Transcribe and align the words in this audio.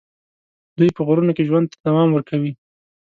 دوی 0.77 0.89
په 0.95 1.01
غرونو 1.07 1.31
کې 1.37 1.47
ژوند 1.49 1.65
ته 1.71 1.77
دوام 1.85 2.09
ورکوي. 2.13 2.51